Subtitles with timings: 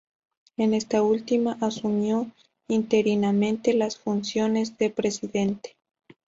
[0.57, 2.25] En esta última asumió
[2.67, 5.75] interinamente las funciones de presidente.